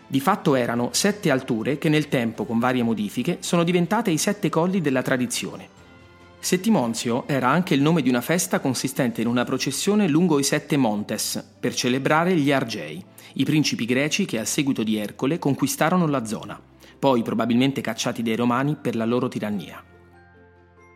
Di 0.07 0.21
fatto 0.21 0.55
erano 0.55 0.91
sette 0.93 1.33
alture 1.33 1.79
che 1.79 1.88
nel 1.88 2.07
tempo, 2.07 2.45
con 2.45 2.61
varie 2.61 2.85
modifiche, 2.85 3.38
sono 3.41 3.65
diventate 3.65 4.12
i 4.12 4.19
sette 4.19 4.49
colli 4.49 4.81
della 4.81 5.03
tradizione. 5.03 5.69
Settimonzio 6.38 7.26
era 7.26 7.49
anche 7.49 7.75
il 7.75 7.83
nome 7.83 8.02
di 8.02 8.09
una 8.09 8.21
festa 8.21 8.61
consistente 8.61 9.21
in 9.21 9.26
una 9.26 9.45
processione 9.45 10.07
lungo 10.07 10.38
i 10.38 10.45
sette 10.45 10.76
Montes 10.76 11.45
per 11.59 11.75
celebrare 11.75 12.37
gli 12.37 12.52
Argei, 12.52 13.05
i 13.35 13.45
principi 13.45 13.85
greci 13.85 14.26
che 14.26 14.38
a 14.38 14.45
seguito 14.45 14.83
di 14.83 14.97
Ercole 14.97 15.38
conquistarono 15.38 16.07
la 16.07 16.25
zona, 16.25 16.61
poi 16.99 17.23
probabilmente 17.23 17.81
cacciati 17.81 18.23
dai 18.23 18.37
romani 18.37 18.76
per 18.81 18.95
la 18.95 19.05
loro 19.05 19.28
tirannia. 19.28 19.83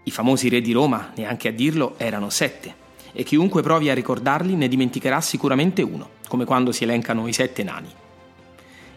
I 0.04 0.10
famosi 0.10 0.48
re 0.48 0.60
di 0.60 0.72
Roma, 0.72 1.12
neanche 1.16 1.48
a 1.48 1.52
dirlo, 1.52 1.94
erano 1.98 2.30
sette, 2.30 2.74
e 3.12 3.24
chiunque 3.24 3.62
provi 3.62 3.90
a 3.90 3.94
ricordarli 3.94 4.54
ne 4.54 4.68
dimenticherà 4.68 5.20
sicuramente 5.20 5.82
uno, 5.82 6.10
come 6.28 6.44
quando 6.44 6.70
si 6.72 6.84
elencano 6.84 7.26
i 7.26 7.32
sette 7.32 7.62
nani. 7.62 7.88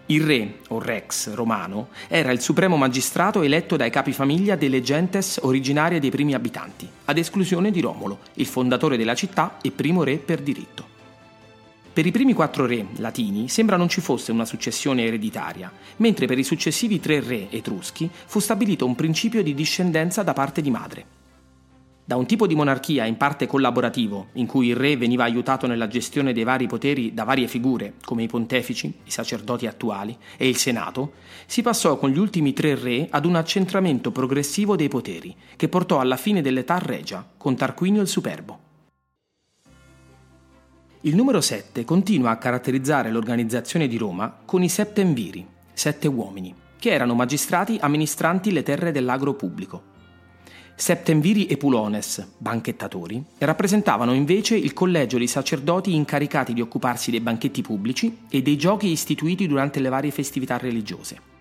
Il 0.07 0.21
re, 0.21 0.59
o 0.67 0.79
rex 0.79 1.33
romano, 1.33 1.87
era 2.09 2.31
il 2.31 2.41
supremo 2.41 2.75
magistrato 2.75 3.41
eletto 3.41 3.77
dai 3.77 3.89
capifamiglia 3.89 4.57
delle 4.57 4.81
gentes 4.81 5.39
originarie 5.41 6.01
dei 6.01 6.09
primi 6.09 6.33
abitanti, 6.33 6.89
ad 7.05 7.17
esclusione 7.17 7.71
di 7.71 7.79
Romolo, 7.79 8.19
il 8.33 8.45
fondatore 8.45 8.97
della 8.97 9.15
città 9.15 9.59
e 9.61 9.71
primo 9.71 10.03
re 10.03 10.17
per 10.17 10.41
diritto. 10.41 10.91
Per 11.93 12.05
i 12.05 12.11
primi 12.11 12.33
quattro 12.33 12.65
re 12.65 12.87
latini 12.97 13.47
sembra 13.47 13.77
non 13.77 13.87
ci 13.87 14.01
fosse 14.01 14.33
una 14.33 14.45
successione 14.45 15.05
ereditaria, 15.05 15.71
mentre 15.97 16.25
per 16.25 16.37
i 16.37 16.43
successivi 16.43 16.99
tre 16.99 17.21
re 17.21 17.49
etruschi 17.49 18.09
fu 18.25 18.39
stabilito 18.39 18.85
un 18.85 18.95
principio 18.95 19.41
di 19.41 19.53
discendenza 19.53 20.21
da 20.21 20.33
parte 20.33 20.61
di 20.61 20.69
madre. 20.69 21.05
Da 22.05 22.17
un 22.17 22.25
tipo 22.25 22.47
di 22.47 22.55
monarchia 22.55 23.05
in 23.05 23.15
parte 23.15 23.47
collaborativo, 23.47 24.27
in 24.33 24.45
cui 24.45 24.67
il 24.67 24.75
re 24.75 24.97
veniva 24.97 25.23
aiutato 25.23 25.67
nella 25.67 25.87
gestione 25.87 26.33
dei 26.33 26.43
vari 26.43 26.67
poteri 26.67 27.13
da 27.13 27.23
varie 27.23 27.47
figure, 27.47 27.93
come 28.03 28.23
i 28.23 28.27
pontefici, 28.27 28.93
i 29.05 29.09
sacerdoti 29.09 29.67
attuali 29.67 30.17
e 30.35 30.49
il 30.49 30.57
Senato, 30.57 31.13
si 31.45 31.61
passò 31.61 31.97
con 31.97 32.09
gli 32.09 32.17
ultimi 32.17 32.51
tre 32.51 32.75
re 32.75 33.07
ad 33.09 33.25
un 33.25 33.35
accentramento 33.35 34.11
progressivo 34.11 34.75
dei 34.75 34.89
poteri, 34.89 35.33
che 35.55 35.69
portò 35.69 36.01
alla 36.01 36.17
fine 36.17 36.41
dell'età 36.41 36.77
regia, 36.77 37.25
con 37.37 37.55
Tarquinio 37.55 38.01
il 38.01 38.09
Superbo. 38.09 38.59
Il 41.05 41.15
numero 41.15 41.39
7 41.39 41.85
continua 41.85 42.31
a 42.31 42.37
caratterizzare 42.37 43.11
l'organizzazione 43.11 43.87
di 43.87 43.95
Roma 43.95 44.39
con 44.43 44.61
i 44.61 44.67
septemviri, 44.67 45.47
sette 45.71 46.09
uomini, 46.09 46.53
che 46.77 46.91
erano 46.91 47.13
magistrati 47.13 47.77
amministranti 47.79 48.51
le 48.51 48.63
terre 48.63 48.91
dell'agro 48.91 49.35
pubblico. 49.35 49.91
Septemviri 50.75 51.45
e 51.45 51.55
Pulones, 51.55 52.33
banchettatori, 52.37 53.23
rappresentavano 53.37 54.13
invece 54.13 54.55
il 54.55 54.73
collegio 54.73 55.19
di 55.19 55.27
sacerdoti 55.27 55.93
incaricati 55.93 56.51
di 56.51 56.61
occuparsi 56.61 57.11
dei 57.11 57.21
banchetti 57.21 57.61
pubblici 57.61 58.17
e 58.27 58.41
dei 58.41 58.57
giochi 58.57 58.87
istituiti 58.87 59.47
durante 59.47 59.79
le 59.79 59.89
varie 59.89 60.11
festività 60.11 60.57
religiose. 60.57 61.31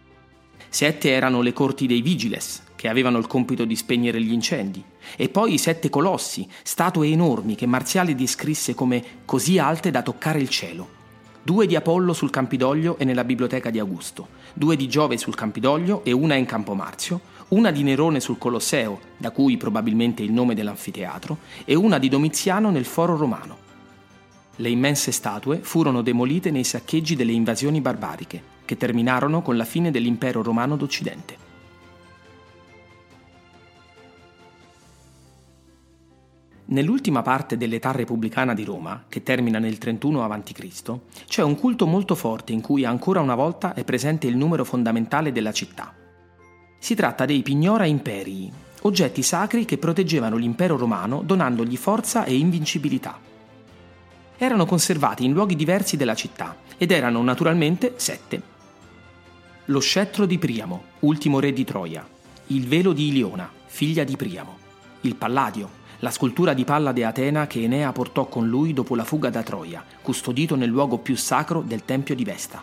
Sette 0.68 1.10
erano 1.10 1.40
le 1.40 1.52
corti 1.52 1.86
dei 1.86 2.02
vigiles, 2.02 2.62
che 2.76 2.88
avevano 2.88 3.18
il 3.18 3.26
compito 3.26 3.64
di 3.64 3.74
spegnere 3.74 4.22
gli 4.22 4.32
incendi, 4.32 4.82
e 5.16 5.28
poi 5.28 5.54
i 5.54 5.58
sette 5.58 5.88
colossi, 5.88 6.46
statue 6.62 7.08
enormi 7.08 7.54
che 7.54 7.66
Marziale 7.66 8.14
descrisse 8.14 8.74
come 8.74 9.02
così 9.24 9.58
alte 9.58 9.90
da 9.90 10.02
toccare 10.02 10.40
il 10.40 10.48
cielo. 10.50 11.00
Due 11.42 11.66
di 11.66 11.74
Apollo 11.74 12.12
sul 12.12 12.30
Campidoglio 12.30 12.98
e 12.98 13.04
nella 13.04 13.24
biblioteca 13.24 13.70
di 13.70 13.78
Augusto, 13.78 14.28
due 14.54 14.76
di 14.76 14.88
Giove 14.88 15.16
sul 15.16 15.34
Campidoglio 15.34 16.04
e 16.04 16.12
una 16.12 16.34
in 16.34 16.46
Campo 16.46 16.74
Marzio, 16.74 17.20
una 17.52 17.70
di 17.70 17.82
Nerone 17.82 18.20
sul 18.20 18.38
Colosseo, 18.38 18.98
da 19.16 19.30
cui 19.30 19.56
probabilmente 19.56 20.22
il 20.22 20.32
nome 20.32 20.54
dell'anfiteatro, 20.54 21.38
e 21.64 21.74
una 21.74 21.98
di 21.98 22.08
Domiziano 22.08 22.70
nel 22.70 22.86
Foro 22.86 23.16
Romano. 23.16 23.70
Le 24.56 24.68
immense 24.68 25.12
statue 25.12 25.58
furono 25.58 26.02
demolite 26.02 26.50
nei 26.50 26.64
saccheggi 26.64 27.14
delle 27.14 27.32
invasioni 27.32 27.80
barbariche, 27.80 28.42
che 28.64 28.76
terminarono 28.76 29.42
con 29.42 29.56
la 29.56 29.64
fine 29.64 29.90
dell'impero 29.90 30.42
romano 30.42 30.76
d'Occidente. 30.76 31.50
Nell'ultima 36.66 37.20
parte 37.20 37.58
dell'età 37.58 37.90
repubblicana 37.90 38.54
di 38.54 38.64
Roma, 38.64 39.04
che 39.08 39.22
termina 39.22 39.58
nel 39.58 39.76
31 39.76 40.24
a.C., 40.24 40.98
c'è 41.26 41.42
un 41.42 41.58
culto 41.58 41.86
molto 41.86 42.14
forte 42.14 42.52
in 42.52 42.62
cui 42.62 42.86
ancora 42.86 43.20
una 43.20 43.34
volta 43.34 43.74
è 43.74 43.84
presente 43.84 44.26
il 44.26 44.38
numero 44.38 44.64
fondamentale 44.64 45.32
della 45.32 45.52
città. 45.52 46.01
Si 46.82 46.96
tratta 46.96 47.26
dei 47.26 47.42
Pignora 47.42 47.84
Imperii, 47.84 48.50
oggetti 48.80 49.22
sacri 49.22 49.64
che 49.64 49.78
proteggevano 49.78 50.34
l'impero 50.34 50.76
romano 50.76 51.22
donandogli 51.24 51.76
forza 51.76 52.24
e 52.24 52.36
invincibilità. 52.36 53.20
Erano 54.36 54.66
conservati 54.66 55.24
in 55.24 55.30
luoghi 55.30 55.54
diversi 55.54 55.96
della 55.96 56.16
città 56.16 56.56
ed 56.76 56.90
erano 56.90 57.22
naturalmente 57.22 57.92
sette. 57.98 58.42
Lo 59.66 59.78
scettro 59.78 60.26
di 60.26 60.38
Priamo, 60.38 60.82
ultimo 61.00 61.38
re 61.38 61.52
di 61.52 61.62
Troia, 61.62 62.04
il 62.48 62.66
velo 62.66 62.92
di 62.92 63.06
Iliona, 63.06 63.48
figlia 63.66 64.02
di 64.02 64.16
Priamo, 64.16 64.56
il 65.02 65.14
Palladio, 65.14 65.70
la 66.00 66.10
scultura 66.10 66.52
di 66.52 66.64
palla 66.64 66.90
di 66.90 67.04
Atena 67.04 67.46
che 67.46 67.62
Enea 67.62 67.92
portò 67.92 68.26
con 68.26 68.48
lui 68.48 68.72
dopo 68.72 68.96
la 68.96 69.04
fuga 69.04 69.30
da 69.30 69.44
Troia, 69.44 69.84
custodito 70.02 70.56
nel 70.56 70.70
luogo 70.70 70.98
più 70.98 71.14
sacro 71.14 71.62
del 71.64 71.84
tempio 71.84 72.16
di 72.16 72.24
Vesta. 72.24 72.60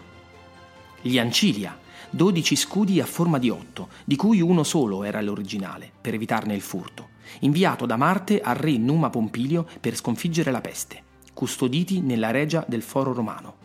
Gli 0.99 1.17
Ancilia, 1.17 1.87
dodici 2.09 2.55
scudi 2.55 2.99
a 2.99 3.05
forma 3.05 3.37
di 3.37 3.49
otto, 3.49 3.89
di 4.05 4.15
cui 4.15 4.41
uno 4.41 4.63
solo 4.63 5.03
era 5.03 5.21
l'originale, 5.21 5.91
per 6.01 6.13
evitarne 6.13 6.53
il 6.53 6.61
furto, 6.61 7.09
inviato 7.41 7.85
da 7.85 7.97
Marte 7.97 8.41
al 8.41 8.55
re 8.55 8.77
Numa 8.77 9.09
Pompilio 9.09 9.67
per 9.79 9.95
sconfiggere 9.95 10.51
la 10.51 10.61
peste, 10.61 11.03
custoditi 11.33 12.01
nella 12.01 12.31
regia 12.31 12.65
del 12.67 12.81
foro 12.81 13.13
romano. 13.13 13.55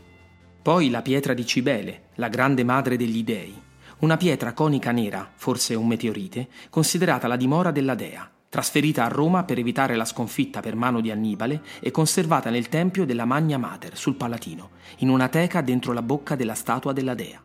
Poi 0.62 0.90
la 0.90 1.02
pietra 1.02 1.34
di 1.34 1.44
Cibele, 1.44 2.08
la 2.14 2.28
grande 2.28 2.64
madre 2.64 2.96
degli 2.96 3.22
dei, 3.22 3.54
una 3.98 4.16
pietra 4.16 4.52
conica 4.52 4.92
nera, 4.92 5.30
forse 5.34 5.74
un 5.74 5.86
meteorite, 5.86 6.48
considerata 6.70 7.26
la 7.26 7.36
dimora 7.36 7.70
della 7.70 7.94
dea, 7.94 8.30
trasferita 8.48 9.04
a 9.04 9.08
Roma 9.08 9.44
per 9.44 9.58
evitare 9.58 9.96
la 9.96 10.04
sconfitta 10.04 10.60
per 10.60 10.76
mano 10.76 11.00
di 11.00 11.10
Annibale 11.10 11.62
e 11.80 11.90
conservata 11.90 12.50
nel 12.50 12.68
tempio 12.68 13.04
della 13.04 13.24
Magna 13.24 13.58
Mater 13.58 13.96
sul 13.96 14.14
Palatino, 14.14 14.70
in 14.98 15.08
una 15.08 15.28
teca 15.28 15.60
dentro 15.60 15.92
la 15.92 16.02
bocca 16.02 16.36
della 16.36 16.54
statua 16.54 16.92
della 16.92 17.14
dea. 17.14 17.43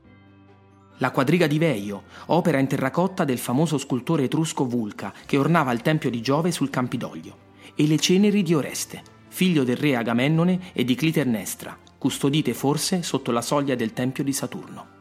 La 1.01 1.11
quadriga 1.11 1.47
di 1.47 1.57
Veio, 1.57 2.03
opera 2.27 2.59
in 2.59 2.67
terracotta 2.67 3.23
del 3.23 3.37
famoso 3.37 3.77
scultore 3.77 4.23
etrusco 4.23 4.65
Vulca 4.65 5.13
che 5.25 5.37
ornava 5.37 5.71
il 5.71 5.81
tempio 5.81 6.09
di 6.09 6.21
Giove 6.21 6.51
sul 6.51 6.69
Campidoglio, 6.69 7.47
e 7.73 7.87
le 7.87 7.97
ceneri 7.97 8.43
di 8.43 8.53
Oreste, 8.53 9.01
figlio 9.29 9.63
del 9.63 9.77
re 9.77 9.95
Agamennone 9.95 10.73
e 10.73 10.83
di 10.83 10.95
Cliternestra, 10.95 11.77
custodite 11.97 12.53
forse 12.53 13.01
sotto 13.01 13.31
la 13.31 13.41
soglia 13.41 13.75
del 13.75 13.93
tempio 13.93 14.25
di 14.25 14.33
Saturno. 14.33 14.97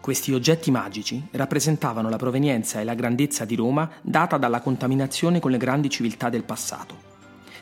Questi 0.00 0.32
oggetti 0.32 0.70
magici 0.70 1.20
rappresentavano 1.32 2.08
la 2.08 2.16
provenienza 2.16 2.80
e 2.80 2.84
la 2.84 2.94
grandezza 2.94 3.44
di 3.44 3.56
Roma 3.56 3.90
data 4.02 4.36
dalla 4.36 4.60
contaminazione 4.60 5.40
con 5.40 5.50
le 5.50 5.58
grandi 5.58 5.90
civiltà 5.90 6.28
del 6.28 6.44
passato. 6.44 7.10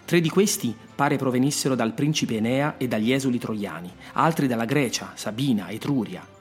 Tre 0.05 0.21
di 0.21 0.29
questi 0.29 0.77
pare 0.95 1.17
provenissero 1.17 1.75
dal 1.75 1.95
principe 1.95 2.37
Enea 2.37 2.77
e 2.77 2.87
dagli 2.87 3.13
esuli 3.13 3.39
troiani, 3.39 3.91
altri 4.13 4.47
dalla 4.47 4.67
Grecia, 4.67 5.13
Sabina, 5.15 5.71
Etruria. 5.71 6.39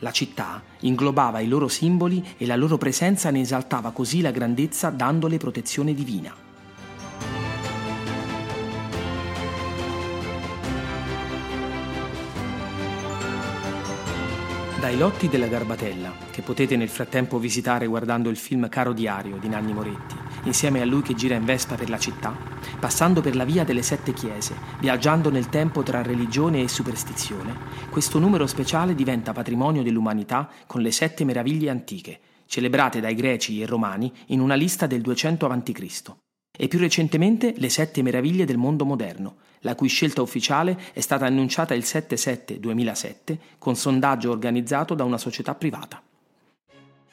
La 0.00 0.10
città 0.10 0.62
inglobava 0.80 1.40
i 1.40 1.48
loro 1.48 1.68
simboli 1.68 2.22
e 2.36 2.46
la 2.46 2.56
loro 2.56 2.76
presenza 2.76 3.30
ne 3.30 3.40
esaltava 3.40 3.90
così 3.90 4.20
la 4.20 4.30
grandezza 4.30 4.90
dandole 4.90 5.38
protezione 5.38 5.94
divina. 5.94 6.43
Dai 14.84 14.98
lotti 14.98 15.30
della 15.30 15.46
Garbatella, 15.46 16.12
che 16.30 16.42
potete 16.42 16.76
nel 16.76 16.90
frattempo 16.90 17.38
visitare 17.38 17.86
guardando 17.86 18.28
il 18.28 18.36
film 18.36 18.68
Caro 18.68 18.92
Diario 18.92 19.38
di 19.38 19.48
Nanni 19.48 19.72
Moretti, 19.72 20.14
insieme 20.42 20.82
a 20.82 20.84
lui 20.84 21.00
che 21.00 21.14
gira 21.14 21.36
in 21.36 21.46
Vespa 21.46 21.74
per 21.74 21.88
la 21.88 21.96
città, 21.96 22.36
passando 22.78 23.22
per 23.22 23.34
la 23.34 23.46
via 23.46 23.64
delle 23.64 23.80
sette 23.80 24.12
chiese, 24.12 24.54
viaggiando 24.80 25.30
nel 25.30 25.48
tempo 25.48 25.82
tra 25.82 26.02
religione 26.02 26.60
e 26.60 26.68
superstizione, 26.68 27.56
questo 27.88 28.18
numero 28.18 28.46
speciale 28.46 28.94
diventa 28.94 29.32
patrimonio 29.32 29.82
dell'umanità 29.82 30.50
con 30.66 30.82
le 30.82 30.90
sette 30.90 31.24
meraviglie 31.24 31.70
antiche, 31.70 32.20
celebrate 32.44 33.00
dai 33.00 33.14
greci 33.14 33.62
e 33.62 33.64
romani 33.64 34.12
in 34.26 34.40
una 34.40 34.54
lista 34.54 34.86
del 34.86 35.00
200 35.00 35.46
a.C. 35.46 36.23
e 36.56 36.68
più 36.68 36.78
recentemente 36.78 37.54
le 37.56 37.68
sette 37.68 38.02
meraviglie 38.02 38.44
del 38.44 38.56
mondo 38.56 38.84
moderno, 38.84 39.36
la 39.60 39.74
cui 39.74 39.88
scelta 39.88 40.22
ufficiale 40.22 40.78
è 40.92 41.00
stata 41.00 41.26
annunciata 41.26 41.74
il 41.74 41.82
7-7-2007 41.84 43.38
con 43.58 43.74
sondaggio 43.76 44.30
organizzato 44.30 44.94
da 44.94 45.04
una 45.04 45.18
società 45.18 45.54
privata. 45.54 46.02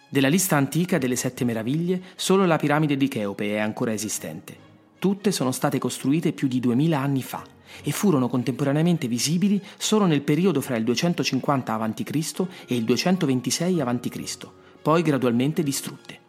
Della 0.09 0.27
lista 0.27 0.57
antica 0.57 0.97
delle 0.97 1.15
sette 1.15 1.45
meraviglie, 1.45 2.01
solo 2.15 2.45
la 2.45 2.57
piramide 2.57 2.97
di 2.97 3.07
Cheope 3.07 3.55
è 3.55 3.59
ancora 3.59 3.93
esistente. 3.93 4.69
Tutte 4.99 5.31
sono 5.31 5.51
state 5.51 5.79
costruite 5.79 6.33
più 6.33 6.47
di 6.47 6.59
2000 6.59 6.99
anni 6.99 7.23
fa 7.23 7.43
e 7.81 7.91
furono 7.91 8.27
contemporaneamente 8.27 9.07
visibili 9.07 9.61
solo 9.77 10.05
nel 10.05 10.21
periodo 10.21 10.59
fra 10.59 10.75
il 10.75 10.83
250 10.83 11.73
a.C. 11.73 12.45
e 12.67 12.75
il 12.75 12.83
226 12.83 13.79
a.C., 13.79 14.47
poi 14.81 15.01
gradualmente 15.01 15.63
distrutte. 15.63 16.20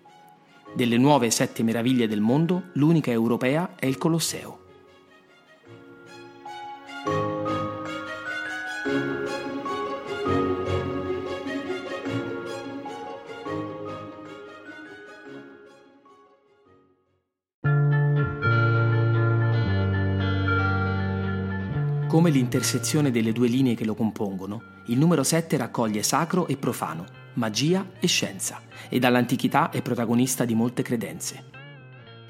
Delle 0.75 0.97
nuove 0.97 1.31
sette 1.31 1.63
meraviglie 1.63 2.09
del 2.09 2.21
mondo, 2.21 2.71
l'unica 2.75 3.11
europea 3.11 3.75
è 3.77 3.85
il 3.85 3.99
Colosseo. 3.99 4.61
Come 22.09 22.31
l'intersezione 22.31 23.11
delle 23.11 23.33
due 23.33 23.49
linee 23.49 23.75
che 23.75 23.85
lo 23.85 23.95
compongono, 23.95 24.63
il 24.87 24.99
numero 24.99 25.23
7 25.23 25.59
raccoglie 25.59 26.03
sacro 26.03 26.47
e 26.47 26.57
profano, 26.57 27.22
magia 27.35 27.93
e 27.99 28.07
scienza, 28.07 28.61
e 28.89 28.99
dall'antichità 28.99 29.71
è 29.71 29.81
protagonista 29.83 30.45
di 30.45 30.55
molte 30.55 30.83
credenze. 30.83 31.45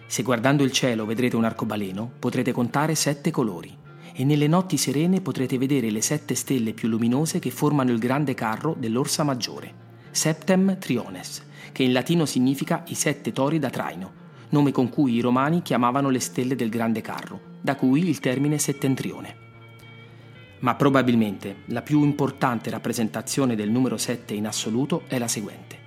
Se 0.07 0.23
guardando 0.23 0.63
il 0.63 0.73
cielo 0.73 1.07
vedrete 1.07 1.37
un 1.37 1.45
arcobaleno, 1.45 2.11
potrete 2.19 2.53
contare 2.53 2.95
sette 2.95 3.31
colori, 3.31 3.77
e 4.15 4.25
nelle 4.25 4.47
notti 4.47 4.77
serene 4.77 5.21
potrete 5.21 5.59
vedere 5.59 5.91
le 5.91 6.03
sette 6.03 6.35
stelle 6.35 6.75
più 6.75 6.89
luminose 6.89 7.39
che 7.39 7.51
formano 7.51 7.91
il 7.91 7.99
grande 7.99 8.35
carro 8.35 8.77
dell'Orsa 8.79 9.23
Maggiore, 9.23 9.75
Septem 10.11 10.79
Triones, 10.79 11.43
che 11.73 11.83
in 11.83 11.93
latino 11.93 12.27
significa 12.27 12.85
i 12.89 12.95
sette 12.95 13.33
tori 13.33 13.59
da 13.59 13.71
traino, 13.71 14.21
nome 14.51 14.71
con 14.71 14.91
cui 14.91 15.15
i 15.15 15.21
romani 15.21 15.63
chiamavano 15.63 16.11
le 16.11 16.21
stelle 16.21 16.55
del 16.55 16.69
grande 16.69 17.01
carro, 17.01 17.41
da 17.61 17.75
cui 17.75 18.07
il 18.07 18.21
termine 18.21 18.59
settentrione 18.59 19.51
ma 20.63 20.75
probabilmente 20.75 21.63
la 21.67 21.83
più 21.83 22.03
importante 22.03 22.71
rappresentazione 22.71 23.55
del 23.57 23.71
numero 23.71 23.97
7 23.97 24.35
in 24.35 24.47
assoluto 24.47 25.03
è 25.09 25.19
la 25.19 25.29
seguente. 25.29 25.79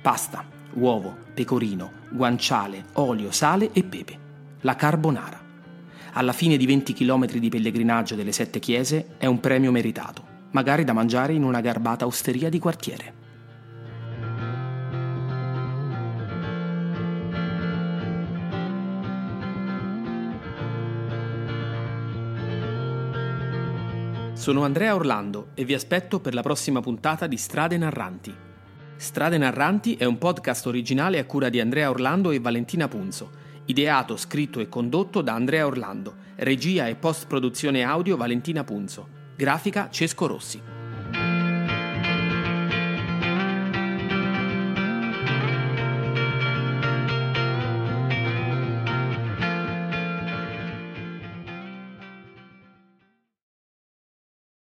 Pasta, 0.00 0.44
uovo, 0.74 1.16
pecorino, 1.34 1.92
guanciale, 2.10 2.86
olio, 2.94 3.30
sale 3.32 3.70
e 3.72 3.82
pepe. 3.82 4.18
La 4.60 4.76
carbonara. 4.76 5.40
Alla 6.12 6.32
fine 6.32 6.56
di 6.56 6.66
20 6.66 6.92
km 6.92 7.26
di 7.26 7.48
pellegrinaggio 7.48 8.14
delle 8.14 8.32
sette 8.32 8.58
chiese 8.60 9.16
è 9.18 9.26
un 9.26 9.40
premio 9.40 9.72
meritato, 9.72 10.24
magari 10.52 10.84
da 10.84 10.92
mangiare 10.92 11.32
in 11.32 11.42
una 11.42 11.60
garbata 11.60 12.06
osteria 12.06 12.48
di 12.48 12.58
quartiere. 12.58 13.25
Sono 24.36 24.64
Andrea 24.64 24.94
Orlando 24.94 25.48
e 25.54 25.64
vi 25.64 25.72
aspetto 25.72 26.20
per 26.20 26.34
la 26.34 26.42
prossima 26.42 26.80
puntata 26.80 27.26
di 27.26 27.38
Strade 27.38 27.78
Narranti. 27.78 28.34
Strade 28.94 29.38
Narranti 29.38 29.96
è 29.96 30.04
un 30.04 30.18
podcast 30.18 30.66
originale 30.66 31.18
a 31.18 31.24
cura 31.24 31.48
di 31.48 31.58
Andrea 31.58 31.88
Orlando 31.88 32.30
e 32.30 32.38
Valentina 32.38 32.86
Punzo, 32.86 33.30
ideato, 33.64 34.14
scritto 34.18 34.60
e 34.60 34.68
condotto 34.68 35.22
da 35.22 35.32
Andrea 35.32 35.66
Orlando, 35.66 36.16
regia 36.36 36.86
e 36.86 36.96
post-produzione 36.96 37.82
audio 37.82 38.18
Valentina 38.18 38.62
Punzo, 38.62 39.08
grafica 39.34 39.88
Cesco 39.90 40.26
Rossi. 40.26 40.75